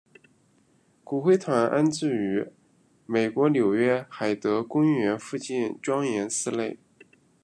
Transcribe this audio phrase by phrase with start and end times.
[1.03, 2.47] 骨灰坛安置于
[3.05, 6.79] 美国纽约海德公园附近庄严寺内。